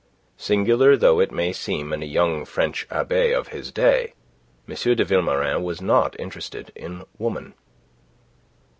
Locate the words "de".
4.95-5.05